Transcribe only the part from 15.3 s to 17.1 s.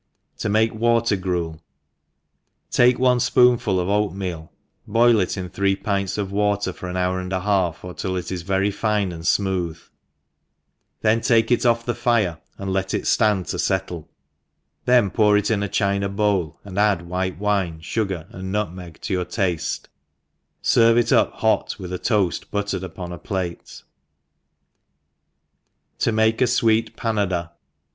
it in a china bowl, and add